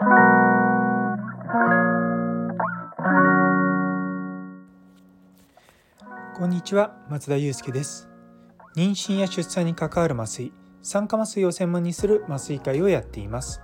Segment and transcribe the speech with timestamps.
[0.00, 0.04] こ
[6.46, 8.08] んにちは松田祐介です。
[8.76, 13.60] 妊娠や出産に関わる麻酔酸化麻酔を専門にする麻酔会をやっています。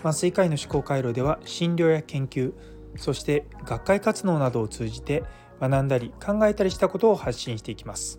[0.00, 2.52] 麻酔科医の思考回路では診療や研究
[2.96, 5.22] そして学会活動などを通じて
[5.60, 8.18] 学んだり考えたりしたことを発信していきます。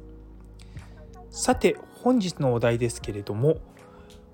[1.29, 3.57] さて本日のお題ですけれども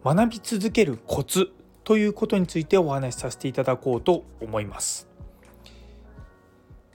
[0.05, 1.49] 学び続けるコツ
[1.87, 5.07] ということについてお話しさせていただこうと思います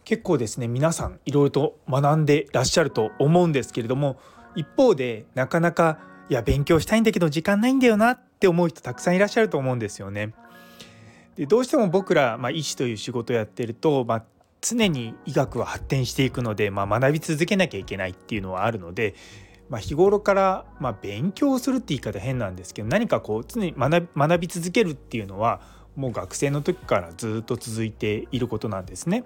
[0.05, 4.19] 結構ですね皆さんいろいろと学んでらっしゃると思うんですけれども
[4.55, 10.35] 一方でなかなかいや勉強したいんだけど時間ないんだよなって思う人たくさんいらっしゃると思うんですよね。
[11.37, 14.25] でどうしても僕ら、まあ、医師という仕事をやってると、まあ、
[14.61, 19.15] 常に医学は発展していくので、まあ、学び続けなきゃいけないっていうのはあるので、
[19.73, 25.63] まあ、日頃から、まあ、勉強するって言い方変なんですけど何かこう常に学び続けるっていうのは
[25.97, 29.25] もう学生の時からずっと続いていることなんですね。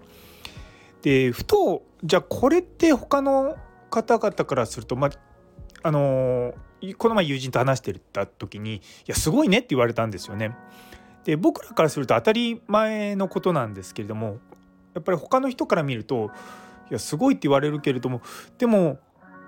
[1.02, 3.56] でふとじゃあこれって他の
[3.90, 5.10] 方々からすると、まあ、
[5.82, 6.54] あの
[6.96, 10.54] この前友人と話してた時に「いやすごいね」って言われたんですよね。
[11.24, 14.38] で僕らからすると当たり前のことなんですけれども
[14.94, 16.30] やっぱり他の人から見ると
[16.88, 18.22] 「いやすごい」って言われるけれども
[18.58, 19.00] でも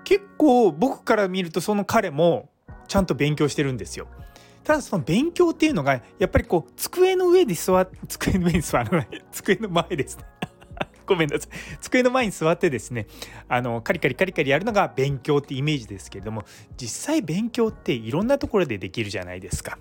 [0.03, 2.49] 結構僕から見るとその彼も
[2.87, 4.07] ちゃんと勉強してるんですよ。
[4.63, 10.25] ただその勉強っていうのがやっぱりこう机の上に座 机の上に座らない机の前ですね
[11.07, 11.49] ごめんなさい
[11.81, 13.07] 机の前に座ってですね
[13.47, 16.43] あのカリカリカリカリやるのが勉強ってイメージですけれども
[16.77, 19.79] 実際勉強っていろんなところでできるじゃないですか。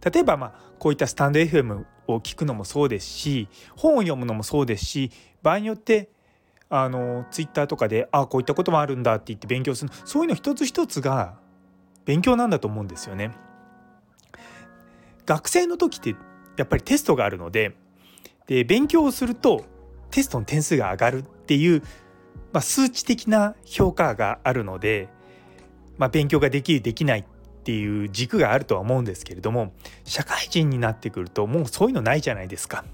[0.00, 5.10] 例えばまあこういったスタンド FM を聞くのもそうですし本を読むのもそうですし
[5.42, 6.10] 場合によって
[6.76, 11.38] あのツイッターとかであこういったこともあるんだって言って勉強するそういうの一つ一つが
[12.04, 13.30] 勉強なんだと思うんですよね。
[15.24, 16.16] 学生の時って
[16.56, 17.76] やっぱりテストがあるので
[18.48, 19.64] で勉強をすると
[20.10, 21.80] テストの点数が上がるっていう、
[22.52, 25.08] まあ、数値的な評価があるので、
[25.96, 27.24] まあ、勉強ができるできないっ
[27.62, 32.84] ていう軸があるとは思うんですけれども社会人になってくるともうそういうのないじゃないですか。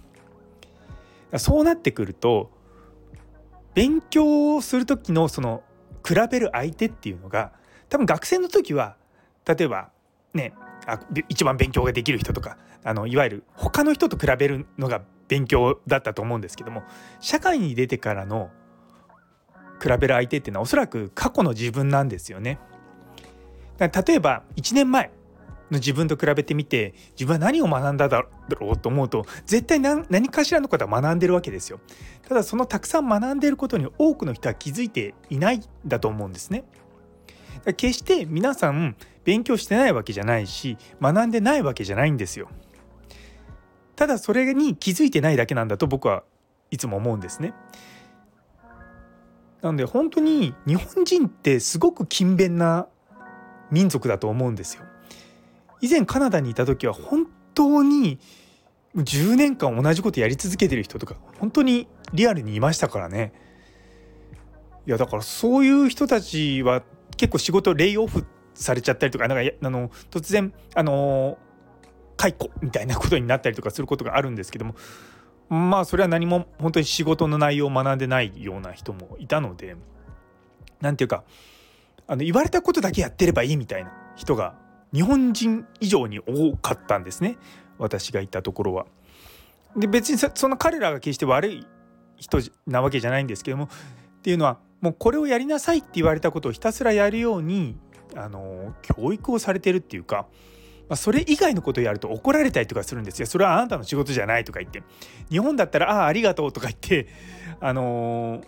[1.38, 2.50] そうなってくると
[3.74, 5.62] 勉強をする時のその
[6.06, 7.52] 比べる相手っていうのが
[7.88, 8.96] 多分学生の時は
[9.46, 9.90] 例えば
[10.34, 10.54] ね
[10.86, 16.82] あ一番勉強ができる人とかあのいわゆる他の人と比べるのが勉強だったと思うんですけども
[17.20, 18.50] 社会に出てからの
[19.82, 22.58] 比べる相手っていうのはおそらく過去の自分なんですよね。
[23.78, 25.10] 例えば1年前
[25.70, 28.22] の自分と比べてみて自分は何を学んだだ
[28.58, 31.80] ろうと思うと絶対何かしらのことは学んでるわけですよ。
[32.28, 36.64] ただそのたくさん学んでいることに多くの人は気づいていないんだと思うんですね。
[37.76, 42.48] 決して皆さん勉強してないわけじゃないし学んでないわけじゃないんですよ。
[43.96, 46.24] ただそれに気づいてないだけなんだと僕は
[46.70, 47.52] いつも思うんですね。
[49.60, 52.86] なので本当に日本人ってすごく勤勉な
[53.70, 54.84] 民族だと思うんですよ。
[55.80, 58.18] 以前カナダにいた時は本当に
[58.96, 63.32] 10年間同じことやり続けてる人とか本当にリアルにいましたからね。
[64.86, 66.82] いやだからそういう人たちは
[67.16, 71.38] 結構仕事レイオフされちゃったりとかなんかあの突然あの
[72.16, 74.74] 解雇みたいなことになったりとかすることがあるんですけども
[75.48, 79.76] まあそれは何も本当に仕事の内容を学んでないような人もいたので
[80.80, 81.24] 何て言うか
[82.06, 84.54] あの言われたことだけやってればいいみたいな人が
[84.92, 87.38] 日本人以上に多かったんですね
[87.78, 88.86] 私がいたところは。
[89.76, 91.66] で別にその彼らが決して悪い
[92.16, 93.68] 人なわけじゃないんですけどもっ
[94.22, 97.76] ていうのはもうこれをやりなさいって言われたことをひたすらやるように
[98.16, 100.26] あの教育をされてるっていうか
[100.90, 103.26] まあ、それ以外のことをやると怒られたりとかするんですよ。
[103.26, 104.82] それはあなたの仕事じゃないとか言って。
[105.30, 107.06] 日本だったら、ああ、ありがとうとか言って、
[107.60, 108.42] あの、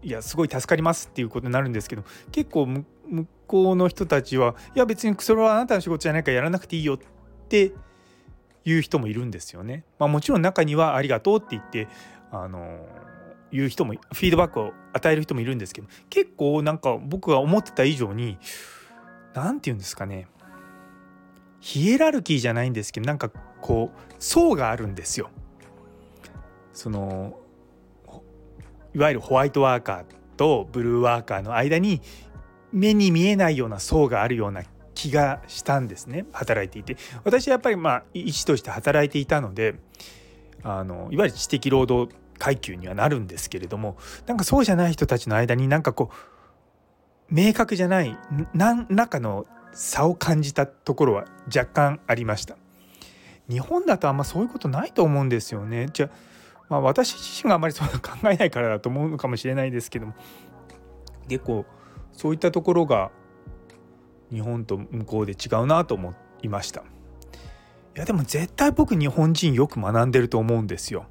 [0.00, 6.98] いや、すごい助かりますっていうことになるんですけど、結構向こうの人たちは、いや、別にそれはあなたの仕事じゃないからやらなくていいよっ
[7.48, 7.72] て
[8.64, 9.84] いう人もいるんですよね。
[9.98, 11.88] まあ、もちろん中にはありがとうって言って、
[12.30, 12.86] あの
[13.50, 18.38] 言う人もフィードバックを与える人もいるんですけど結構なんか僕が思ってた以上に
[19.34, 20.28] 何て言うんですかね
[21.60, 23.30] ヒエラルキーじゃないんですけどなんか
[23.60, 25.30] こう層があるんですよ。
[26.72, 27.36] その
[28.94, 32.00] いわゆるホワイトワーカーとブルーワーカーの間に
[32.72, 34.62] 目に見えないような層があるような
[34.94, 39.76] 気がしたんですね働いていて私はやっぱりまあ医師として働いていたので
[40.62, 48.16] あのいわゆる知的労働階級にはなるんですけれどもなんかそうじゃない人たちの間になんかこう明確じゃない
[48.54, 52.56] 何らかの差を感じたところは若干ありました。
[53.50, 55.88] 日本だとあんまそういうことないと思うんですよね。
[55.92, 56.10] じゃ
[56.68, 60.14] まあ、私自身があんまりそういうの考えないからだと思うのかもしれないですけども
[61.28, 61.64] 結構
[62.18, 63.12] そういったところが
[64.32, 66.80] 日本と向こうで違うなと思いました。
[66.80, 66.84] い
[67.94, 71.06] やでも絶対僕日本人よく学んでると思うんですよ。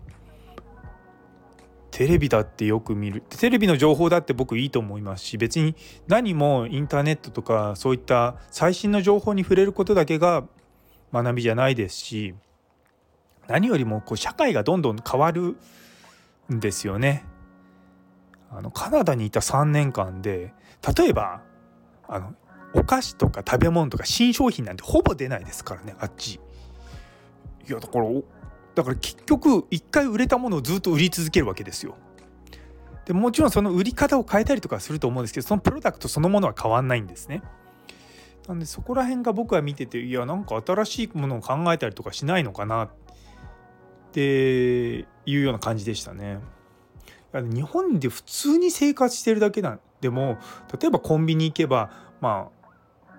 [1.92, 5.78] テレビだってよく見るテレビの情報だって僕いいと思いますし別に
[6.08, 10.44] 何もインターネットとかそういった最新の情報に触れることだけが
[11.14, 12.36] 学びじゃないですし
[13.48, 15.56] 何よりもこう社会がどんどん変わる
[16.54, 17.24] んですよね。
[18.52, 20.54] あのカナダにいた3年間で
[20.98, 21.42] 例えば
[22.08, 22.34] あの
[22.74, 26.40] お菓子とか食べ物とか新商品なんてほぼ出ないですからねあっち。
[27.68, 28.06] いやだから
[28.76, 31.96] だから結局一回売れたものをずっと売り続けるわけですよ。
[33.06, 37.42] でもちろんその売り方を変えたりとかすると思うんですけどそのプロダクトそのものは変わんないんですね。
[38.48, 42.90] なんでそこら辺が僕は見てていやなんか新しいものを考えたりとかしないのかなっ
[44.12, 46.40] ていうような感じでしたね。
[47.42, 50.38] 日本で普通に生活してるだけなんでも
[50.80, 51.92] 例えばコンビニ行けば
[52.22, 52.68] まあ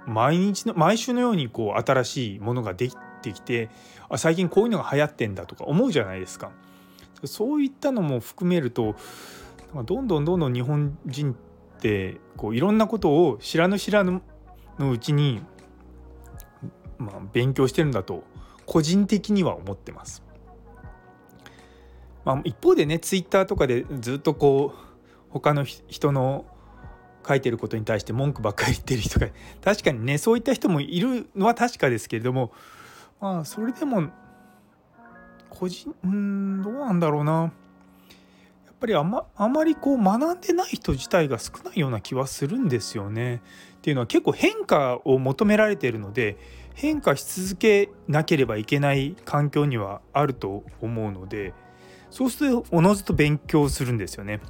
[0.06, 3.68] 毎日の毎週のようにこう新しいものができてきて
[4.08, 6.50] あ最近こういうのが流行ってんだとか思うじゃないですか。
[7.24, 8.94] そういったのも含めると
[9.84, 14.22] どんどんどんどん日本人ってこういろんなことを知らぬ知らぬ
[14.78, 15.42] のうちに、
[16.96, 18.22] まあ、勉強してるんだと
[18.66, 20.22] 個人的には思ってます。
[22.24, 24.88] まあ、一方でねツイッターとかでずっとこう
[25.30, 26.44] 他の人の
[27.26, 29.28] 書いてることに対して文句ばっかり言ってる人が
[29.62, 32.52] 確かにねそういった人もいるのは確かですけれども
[33.20, 34.08] まあそれでも
[35.50, 37.48] 個人うんどうなんだろうなや
[38.72, 43.42] っぱりあまあまりこう学んでない人自体が少ないような気はするんですよね。
[43.78, 46.36] っていうのは結構変化を求められているので
[46.74, 51.54] 変化し続けなければいけない環境にはあると思うので
[52.10, 54.40] そうするとおのずと勉強するんですよね。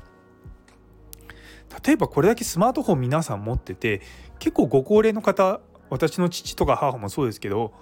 [1.85, 4.01] 例えばこれだけスマートフォン皆さん持ってて
[4.39, 5.61] 結構ご高齢の方
[5.91, 7.73] 私の父とか母もそうですけど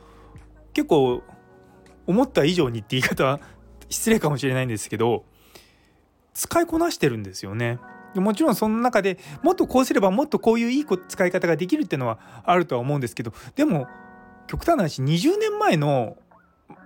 [0.73, 1.23] 結構
[2.07, 3.41] 思った以上にって言い方は
[3.89, 5.25] 失礼かもしれないんですけど
[6.35, 7.79] 使いこなしてるんですよね。
[8.15, 13.87] もちろんその中でもっとこうすればもっとこういういい使い方ができるっていうのはあるとは思うんですけどでも
[14.47, 16.17] 極端な話20年前の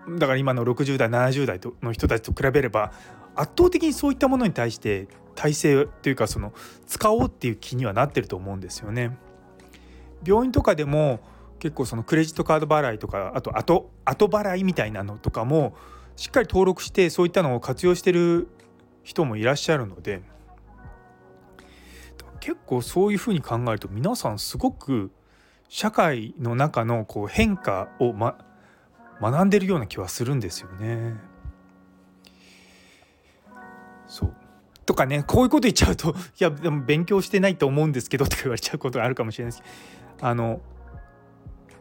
[0.09, 2.93] だから今の60代70代の人たちと比べれば
[3.35, 6.53] 圧倒的にそういったものに対して体制というかその
[6.87, 9.17] 使おうっていう気にはなってると思うんですよね。
[10.25, 11.21] 病院とかでも
[11.59, 15.75] 結構そのクレジットカード払いとかあと後後払いみたいなのとかも
[16.17, 18.49] しっかり登録してそういったのを活用してる
[19.03, 20.23] 人もいらっしゃるので
[22.41, 25.11] 結構そういうふうに考えると皆さんすごく
[25.69, 28.39] 社会の中のこう変化を、ま、
[29.21, 31.15] 学んでるような気はするんですよね。
[34.07, 34.35] そう
[34.85, 40.61] とかねこういうこと言っちゃうと いやでも勉強してないと思うんですけどとか言われちゃうことがあるかもしれないですけどあの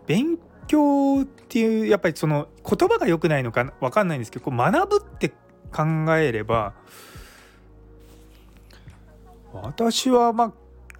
[0.06, 0.38] 勉
[0.68, 5.30] 強っていうやっぱりその言葉が良くないのか分かんないんですけどこう学ぶって
[5.71, 5.83] 考
[6.18, 6.74] えれば
[9.53, 10.53] 私はまあ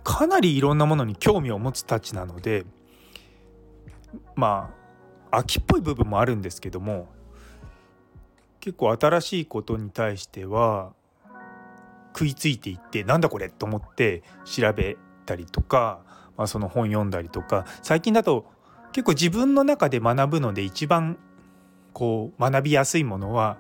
[0.03, 2.65] かなりいろんなものに興味を持つたちなので
[4.35, 4.78] まあ
[5.31, 7.07] 秋っぽい部分もあるんですけども
[8.59, 10.94] 結構新しいことに対しては
[12.13, 16.01] 食いついていってなんだこれと思って調べたりとか、
[16.37, 18.45] まあ、その本読んだりとか最近だと
[18.92, 21.18] 結構自分の中で学ぶので一番
[21.94, 23.57] こう学びやすいものは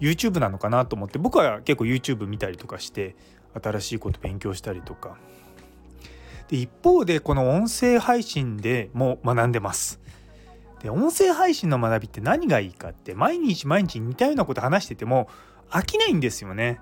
[0.00, 3.16] YouTube なのかなと思って僕は結構 YouTube 見たりとかして
[3.62, 5.16] 新しいこと勉強したりとか。
[6.48, 10.00] で一方でこの音声配信でも学んでます。
[10.82, 15.28] で音声配信の学びって何がいいかって毎日毎日似たようなこと話してても
[15.70, 16.80] 飽きないんですよね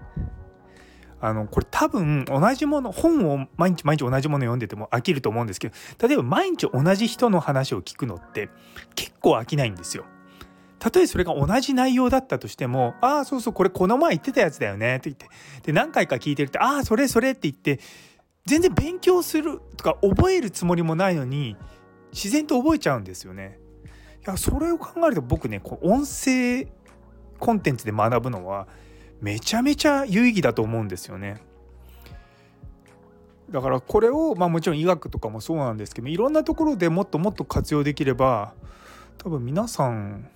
[1.21, 5.75] あのこれ多分同じもの本を毎日毎日同じもの読んでても飽きると思うんですけど
[6.07, 8.51] 例えば毎日同じ人の話を聞くのって
[8.95, 10.05] 結構飽きないんですよ。
[10.79, 15.29] たとえそれが同じ内容だったとしても「ああそうそうこれこの前言ってたやつだよね」って言って
[15.63, 17.81] で何回か聞いてると「ああそれそれ」って言って
[18.47, 21.57] 全然勉強するとか覚えるつもりもないのに
[22.13, 23.59] 自然と覚えちゃうんですよね。
[24.29, 26.69] いやそれを考えると僕ねこう音声
[27.39, 28.69] コンテンツで学ぶのは
[29.23, 31.41] めちゃめちゃ有意義だと思うんですよね。
[33.49, 38.53] だからこれをまあもちろん医学とかもそうなんですけどいろんなところでもっともっと活用できれば
[39.17, 40.29] 多分皆さん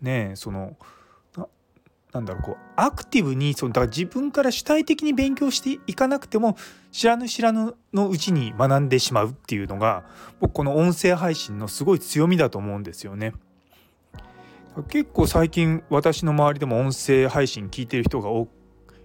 [0.00, 0.76] ねその
[2.12, 6.56] なんだろうこうアクティブにそのだから自分から主体的に勉強していかなくても
[6.90, 10.04] 知らぬ知らぬのうちに学んでしまうっていうのが
[10.38, 13.32] 僕この音声配信のすごい強みだと思うんですよね。
[14.88, 18.48] 結構最近私の周りでも音声配信聞いてる人が多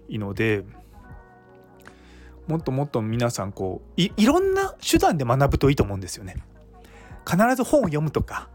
[0.08, 0.64] いので
[2.46, 6.36] もっともっと皆さんこういろんな手段で学ぶといいと思うんですよね。
[7.26, 8.48] 必ず本を読むとか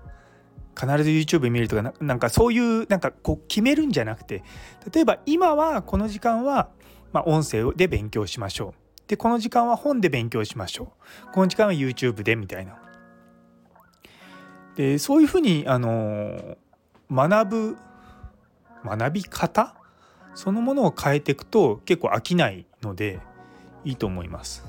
[0.80, 4.44] 必ず YouTube 見るとかなんかそういうなんかこう決めるんじゃなくて
[4.94, 6.70] 例えば今はこの時間は
[7.12, 8.84] まあ音声で勉強しましょう。
[9.08, 10.94] でこの時間は本で勉強しましょ
[11.30, 11.32] う。
[11.34, 12.80] この時間は YouTube でみたいな。
[14.76, 16.58] でそういうふうにあの
[17.12, 17.78] 学ぶ
[18.84, 19.76] 学び方？
[20.36, 23.20] そのものを変えていくと結構飽きないので
[23.86, 24.66] いいと思います。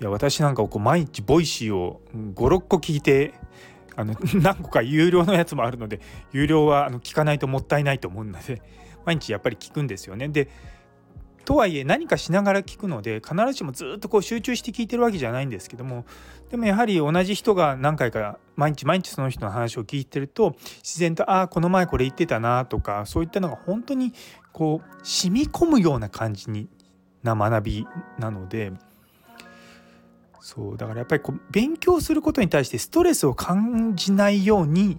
[0.00, 3.34] いや私なんかこう毎日 Voicy を56個聞いて
[3.96, 6.00] あの何個か有料のやつもあるので
[6.32, 8.62] 有料はあの聞かないともったいないと思うので
[9.04, 10.28] 毎日やっぱり聞くんですよね。
[10.28, 10.48] で
[11.44, 16.04] とはいえ何かしながら聞くので必ずしもずっとこう集中して聞いてるわけじゃないんですけども
[16.50, 24.12] でもやはり同じ人が何回か毎日毎日その人の話を聞いてると自然とああこの前これ言ってたなとかそういったのが本当に
[24.52, 26.68] こう染み込むような感じに
[27.24, 27.86] な学び
[28.20, 28.72] なので
[30.44, 34.98] そうだからやっぱりこう勉強することに対してストレスを感じないように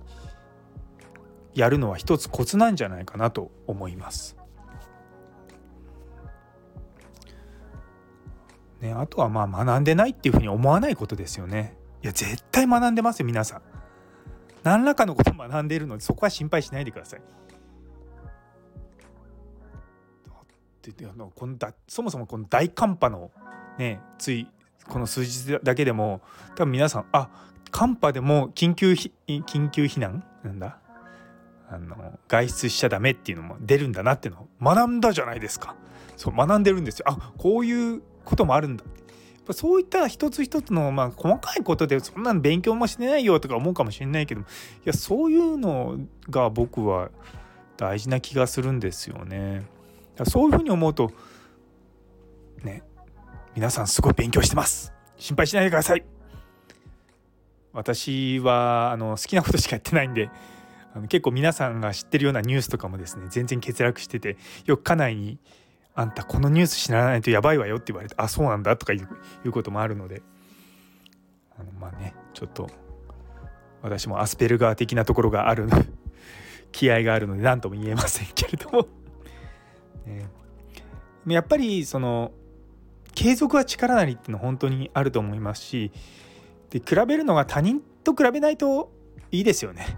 [1.54, 4.38] やるのは一つコツなんじゃないかなと思います。
[8.80, 11.76] ね、あとはまあ学んでないっていうふうに思わないことですよね。
[12.02, 13.62] いや絶対学んでますよ皆さん。
[14.64, 17.22] 何らかのこと学んでいるのでそこは心配しないでください。
[20.82, 23.30] だってあのこのだそもそもこの大寒波の
[23.78, 24.48] ねつい
[24.88, 26.22] この数日だけでも
[26.56, 27.30] 多分皆さんあ
[27.72, 30.24] 寒波でも緊急緊急避難？
[30.44, 30.80] なんだ？
[31.70, 35.76] あの外出しちゃダメっていうのも出るんだなっていうのを学んだじゃないですか。
[36.18, 37.06] そう学んでるんですよ。
[37.08, 38.84] あこういうこともあるんだ。
[39.52, 44.44] そういった一つ一つのまあ細かいことでそんなの勉強もしてないよとか思うかもしれないけどい
[44.86, 45.98] やそういうの
[46.30, 47.10] が僕は
[47.76, 49.66] 大事な気がするんですよね。
[50.26, 51.12] そういうふうに思うと
[52.64, 52.84] ね
[53.56, 54.94] 皆さんすごい勉強してます。
[55.18, 56.04] 心配しないでください。
[57.72, 60.30] 私はあの好きなことしかやってないんで
[60.94, 65.40] あの結構皆さんが知ってるようなニュースとかもですね全然欠落しててよく家内に
[65.96, 69.02] あんたこのニュース知らないとやばいわよって言われてあそうなんだとかい
[69.44, 70.22] うこともあるので
[71.58, 72.70] あのまあねちょっと
[73.82, 75.68] 私もアスペルガー的なところがある
[76.72, 78.88] 気合があるので何とも言えませんけれども、
[80.06, 80.28] ね、
[81.28, 82.32] やっぱりその
[83.16, 85.92] 継続は力なりっていうの本当にあると思いますし
[86.70, 88.92] で比べるのが他人と比べないと
[89.32, 89.98] いいですよね。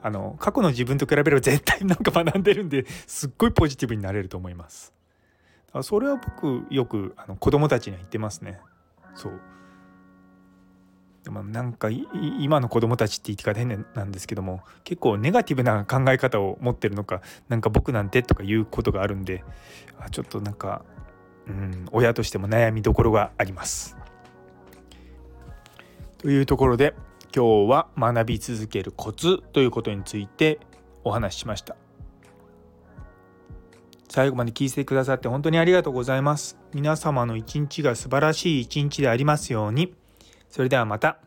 [0.00, 4.92] あの過去の自分と比べれば絶対なんか学んでるんですっごいポジティブになれると思います。
[5.82, 8.60] それは僕よくあの子供たちには言ってますね。
[9.14, 9.40] そう
[11.24, 19.44] でもなんか今の子供たちって言い方変なんですけども結構ネガティブな考え方を持ってるのかなんか僕なんてとか言うことがあるんで
[19.98, 20.84] あちょっとなんか、
[21.48, 23.96] うん、親としても悩みどころがあります。
[26.18, 26.94] というところで
[27.34, 30.58] 今日は学び続けるコツということについて
[31.04, 31.76] お話ししました。
[34.08, 36.58] 最後まで聞いてくださって本当にありがとうございます。
[36.72, 39.94] 皆様の一日が素晴らしい一日でありますように。
[40.48, 41.18] それではまた。